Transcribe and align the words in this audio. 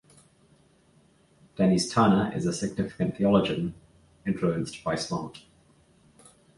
Denys 1.57 1.87
Turner 1.91 2.31
is 2.35 2.47
a 2.47 2.53
significant 2.53 3.15
theologian 3.15 3.75
influenced 4.25 4.83
by 4.83 4.95
"Slant". 4.95 5.45